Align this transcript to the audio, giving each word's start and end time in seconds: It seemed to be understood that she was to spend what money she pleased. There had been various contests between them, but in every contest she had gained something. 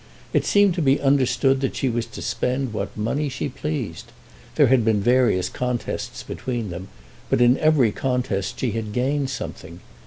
It 0.33 0.45
seemed 0.47 0.73
to 0.73 0.81
be 0.81 0.99
understood 0.99 1.61
that 1.61 1.75
she 1.75 1.87
was 1.87 2.07
to 2.07 2.23
spend 2.23 2.73
what 2.73 2.97
money 2.97 3.29
she 3.29 3.49
pleased. 3.49 4.11
There 4.55 4.65
had 4.65 4.83
been 4.83 4.99
various 4.99 5.47
contests 5.47 6.23
between 6.23 6.71
them, 6.71 6.87
but 7.29 7.39
in 7.39 7.55
every 7.59 7.91
contest 7.91 8.59
she 8.59 8.71
had 8.71 8.93
gained 8.93 9.29
something. 9.29 9.79